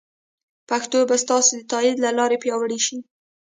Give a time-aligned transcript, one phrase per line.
[0.69, 2.97] پښتو به ستاسو د تایید له لارې پیاوړې شي.